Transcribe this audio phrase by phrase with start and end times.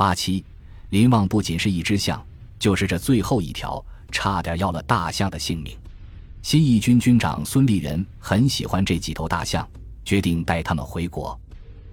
[0.00, 0.42] 八七，
[0.88, 2.24] 林旺不仅是一只象，
[2.58, 5.76] 就是这最后一条，差点要了大象的性命。
[6.40, 9.68] 新一军军长孙立人很喜欢这几头大象，
[10.02, 11.38] 决定带他们回国。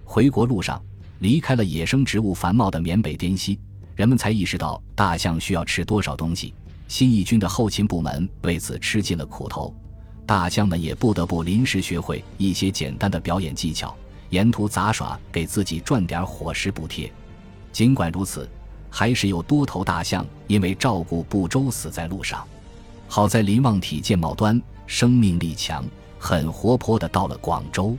[0.06, 0.82] 回国路上，
[1.20, 3.60] 离开了野生植物繁茂的缅北滇西，
[3.94, 6.54] 人们才意识到大象需要吃多少东西。
[6.88, 9.76] 新一军的后勤部门为此吃尽了苦头，
[10.26, 13.94] 大象们也不得不临时学会一些简单的表演技巧，
[14.30, 17.12] 沿途杂耍，给自己赚点伙食补贴。
[17.78, 18.50] 尽管如此，
[18.90, 22.44] 还是有多头大象因为照顾不周死在路上。
[23.08, 25.86] 好在林旺体健貌端，生命力强，
[26.18, 27.96] 很活泼的到了广州。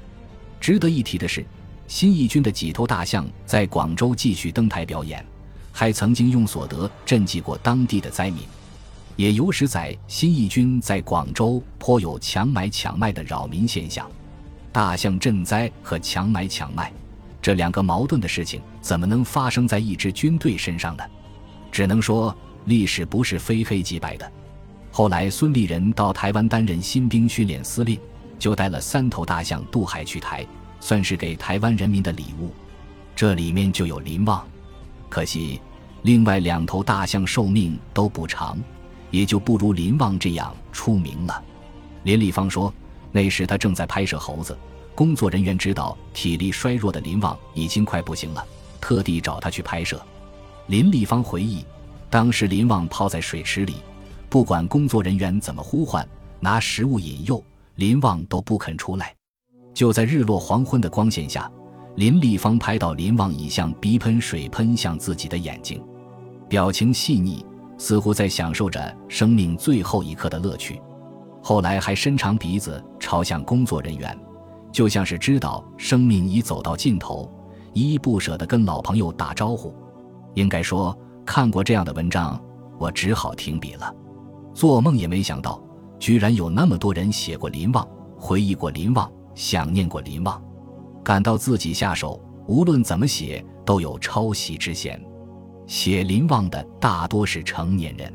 [0.61, 1.47] 值得一提的是，
[1.87, 5.25] 新一军的几头大象在广州继续登台表演，
[5.71, 8.43] 还曾经用所得赈济过当地的灾民。
[9.15, 14.11] 也有史载，新义军在广州颇有强买强卖的扰民现象。
[14.73, 16.93] 大象赈灾和强买强卖
[17.41, 21.05] 这两个矛盾的事情，怎么能发生在一支军队身上呢？
[21.71, 24.31] 只能说，历史不是非黑即白的。
[24.91, 27.99] 后来，孙立人到台湾担任新兵训练司令，
[28.39, 30.45] 就带了三头大象渡海去台，
[30.81, 32.51] 算是给台湾人民的礼物。
[33.15, 34.47] 这里面就有林旺，
[35.09, 35.61] 可惜
[36.03, 38.59] 另外两头大象寿命都不长，
[39.11, 41.45] 也就不如林旺这样出名了。
[42.05, 42.73] 林立方说，
[43.13, 44.57] 那时他正在拍摄猴子，
[44.99, 48.45] 工作人员知道体力衰弱的林旺已经快不行了，
[48.81, 50.03] 特地找他去拍摄。
[50.67, 51.65] 林立方回忆，
[52.11, 53.77] 当时林旺泡在水池里。
[54.29, 56.05] 不管工作人员怎么呼唤，
[56.41, 57.41] 拿食物引诱，
[57.77, 59.15] 林旺都不肯出来。
[59.73, 61.49] 就在日落黄昏的光线下，
[61.95, 65.81] 林立方拍到林旺已向鼻喷水喷向自己的眼睛，
[66.49, 67.47] 表情细腻，
[67.79, 70.83] 似乎在享受着生命最后一刻的乐趣。
[71.41, 74.19] 后来还伸长鼻子朝向工作人员，
[74.71, 77.31] 就像是知道生命已走到尽头，
[77.73, 79.75] 依依不舍地跟老朋友打招呼。
[80.35, 82.41] 应该说，看过这样的文章，
[82.79, 83.95] 我只好停笔了。
[84.55, 85.61] 做梦也没想到，
[85.99, 87.87] 居然有那么多人写过林旺，
[88.17, 90.43] 回忆过林旺，想念过林旺，
[91.03, 95.01] 感到自己下手无论怎么写都有抄袭之嫌。
[95.67, 98.13] 写林旺的大多是成年人，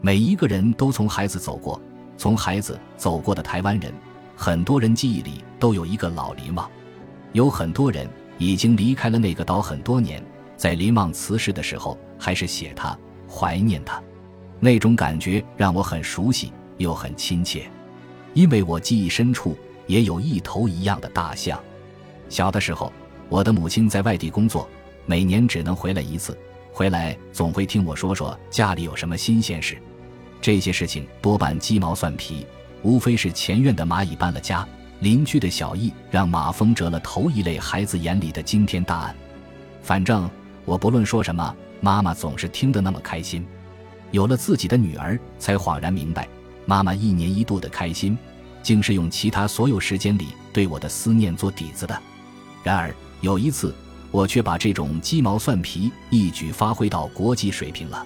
[0.00, 1.80] 每一个人都从孩子走过，
[2.16, 3.92] 从孩子走过的台湾人，
[4.42, 6.66] 很多人记忆里都有一个老林旺，
[7.32, 8.08] 有很多人
[8.38, 10.24] 已经离开了那个岛很多年，
[10.56, 12.98] 在林旺辞世的时候，还是写他，
[13.28, 14.02] 怀念他。
[14.58, 17.70] 那种感觉让我很熟悉又很亲切，
[18.32, 19.54] 因为我记忆深处
[19.86, 21.60] 也有一头一样的大象。
[22.30, 22.90] 小的时候，
[23.28, 24.66] 我的母亲在外地工作，
[25.04, 26.34] 每年只能回来一次，
[26.72, 29.76] 回来总会听我说说家里有什么新鲜事。
[30.40, 32.46] 这些事情多半鸡毛蒜皮，
[32.82, 34.66] 无非是前院的蚂蚁搬了家，
[35.00, 39.14] 邻居的小易让马蜂折了头一类孩子眼里的惊天大案。
[39.82, 40.28] 反正
[40.64, 43.46] 我不论说什么，妈妈总是听得那么开心。
[44.10, 46.28] 有了自己的女儿，才恍然明白，
[46.66, 48.16] 妈妈一年一度的开心，
[48.62, 52.02] 竟是用其他所有时间里对我的思念做底子的。
[52.62, 53.74] 然而有一次，
[54.10, 58.04] 我却把这种鸡毛蒜皮一举发挥到国际水平了。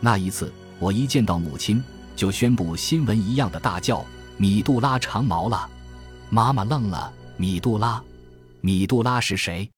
[0.00, 1.82] 那一次，我一见到母亲，
[2.16, 4.04] 就宣布新闻一样的大叫
[4.36, 5.68] ：“米杜拉长毛了！”
[6.30, 8.02] 妈妈愣了：“米杜拉？
[8.60, 9.70] 米杜拉是谁？”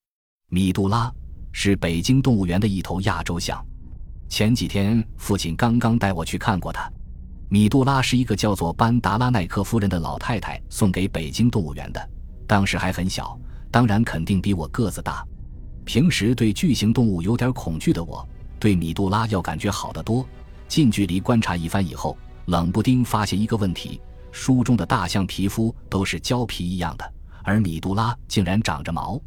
[0.49, 1.13] 米杜拉
[1.53, 3.65] 是北京动物园的一头亚洲象。
[4.29, 6.91] 前几天，父亲刚刚带我去看过它。
[7.49, 12.11] 米杜拉是一个叫做班达拉奈克夫人的老太太送给北京动物园的，
[12.47, 13.39] 当时还很小，
[13.71, 15.25] 当然肯定比我个子大。
[15.85, 20.27] 平时对巨型动物有点恐惧的我，对米杜拉要感觉好得多。
[20.67, 27.13] 近距离观察一番以后，冷不丁发现一个问题：书中的大象皮肤都是胶皮一样的，
[27.43, 29.21] 而米杜拉竟然长着毛。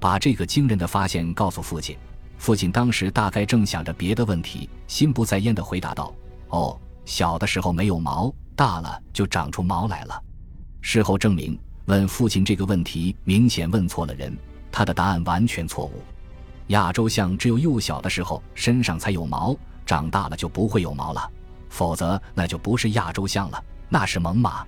[0.00, 1.96] 把这个惊人的发现告诉父亲。
[2.36, 6.12] 父亲当时大概正想着别的问题，心不在焉地回答道
[6.48, 10.22] ：“哦，小的时候没有毛，大了就长出毛来了。”
[10.82, 14.36] 事后证明，问父亲这个问题明显问错了人，
[14.72, 16.02] 他的答案完全错误。
[16.68, 19.56] 亚洲象只有幼小的时候身上才有毛，
[19.86, 21.30] 长大了就不会有毛了，
[21.74, 24.62] 否则那就不是亚洲象了，那是猛犸。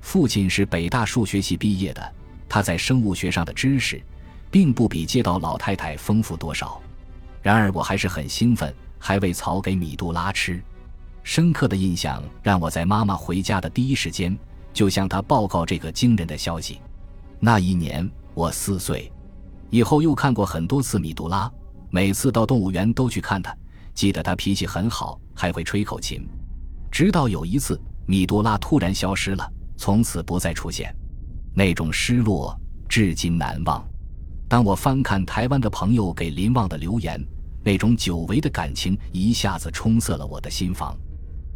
[0.00, 2.12] 父亲是北大数学系毕业的，
[2.48, 4.02] 他在生物学上的知识，
[4.50, 6.82] 并不比街道老太太丰富多少。
[7.40, 10.60] 然而我还是很兴奋，还喂草给米杜拉吃。
[11.22, 14.36] 深刻的印象让我在妈妈回家的第一时间
[14.72, 16.80] 就向她报告这个惊人的消息。
[17.38, 19.12] 那一年我四岁，
[19.70, 21.48] 以后又看过很多次米杜拉，
[21.90, 23.56] 每次到动物园都去看它。
[23.94, 26.26] 记得它脾气很好，还会吹口琴。
[26.90, 30.94] 直到有一次，米杜拉突然消失了，从此不再出现，
[31.54, 32.58] 那种失落
[32.88, 33.82] 至今难忘。
[34.48, 37.24] 当我翻看台湾的朋友给林旺的留言，
[37.64, 40.96] 那种久违的感情一下子冲塞了我的心房。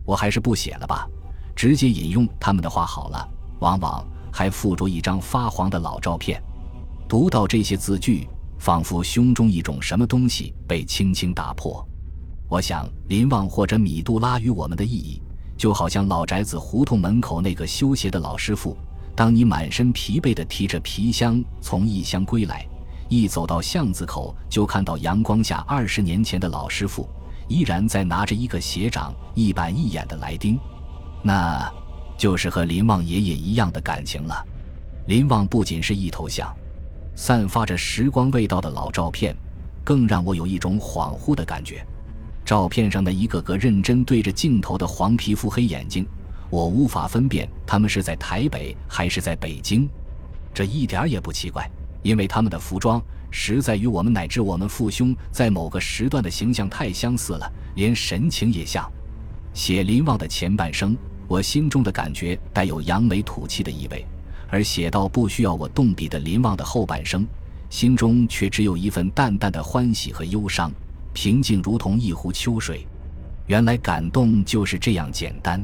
[0.05, 1.09] 我还是不写了吧，
[1.57, 3.29] 直接引用他们的话好了。
[3.61, 6.41] 往往还附着一张发黄的老照片。
[7.09, 8.29] 读到这些字句，
[8.59, 11.87] 仿佛胸中一种什么东西被轻轻打破。
[12.49, 15.21] 我想，林旺或者米杜拉与我们的意义，
[15.57, 18.77] 就好像老宅子胡同门口那个修鞋的老师傅。
[19.17, 22.67] 当你满身疲惫地提着皮箱从异乡归来，
[23.09, 27.09] 一走到巷子口，就看到阳光下二十年前的老师傅，
[27.47, 30.59] 依然在拿着一个鞋掌一板一眼的来钉。
[31.23, 31.73] 那，
[32.19, 34.45] 就是和林旺爷爷一样的感情了。
[35.07, 36.53] 林旺不仅是一头像，
[37.15, 39.37] 散发着时光味道的老照片，
[39.85, 41.87] 更让我有一种恍惚的感觉。
[42.45, 46.07] 照片上的一个个认真对着镜头的黄皮肤黑眼睛。
[46.51, 49.89] 我无法分辨他们是在台北还是在北京，
[50.53, 51.69] 这一点也不奇怪，
[52.03, 58.89] 因为他们的服装实在与我们乃至我们父兄在某个时段的形象太相似了，连神情也像。
[59.53, 64.05] 写林旺的前半生，我心中的感觉带有扬眉吐气的意味；
[64.49, 67.27] 而写到不需要我动笔的林旺的后半生，
[67.69, 70.71] 心中却只有一份淡淡的欢喜和忧伤，
[71.15, 72.87] 平静如同一湖秋水。
[73.47, 75.63] 原来感动就是这样简单。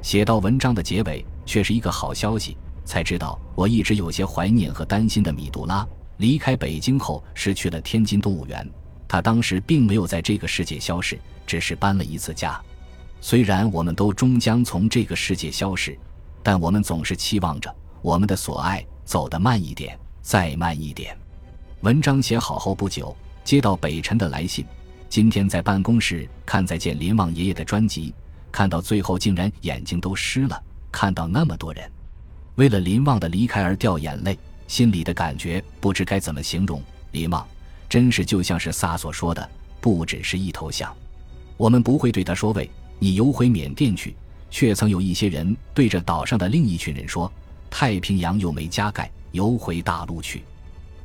[0.00, 2.56] 写到文章的结尾，却是一个好消息。
[2.84, 5.84] 才知道我一直有些怀念和担心的米杜拉，
[6.18, 8.66] 离开北京后是去了天津动物园。
[9.08, 12.60] 他当时并没有在这个世界消失，只是搬了一次家。
[13.20, 15.98] 虽然我们都终将从这个世界消失，
[16.44, 21.16] 但我们总是期望着我们的所爱走得慢一点，再慢一点。
[21.80, 23.16] 文章写好后不久，
[23.46, 24.66] 接到北辰的来信。
[25.08, 28.12] 今天在办公室看再见林旺爷爷的专辑。
[28.50, 30.60] 看到最后，竟然眼睛都湿了。
[30.90, 31.88] 看到那么多人
[32.56, 36.82] 为了林旺的离开而掉眼泪，心里的感觉不知该怎么形容。
[37.12, 37.46] 林旺
[37.88, 39.48] 真是就像是萨所说的，
[39.80, 40.92] 不只是一头象。
[41.56, 44.16] 我们不会对他说：“喂，你游回缅甸去。”
[44.50, 47.30] 却曾有一些人对着岛上的另一群人说
[47.70, 50.42] ：“太平洋又没加盖，游回大陆去。”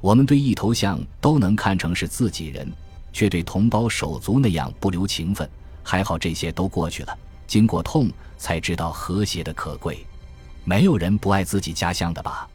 [0.01, 2.69] 我们对一头象都能看成是自己人，
[3.13, 5.47] 却对同胞手足那样不留情分。
[5.83, 7.17] 还好这些都过去了。
[7.45, 10.05] 经过痛，才知道和谐的可贵。
[10.63, 12.47] 没有人不爱自己家乡的吧？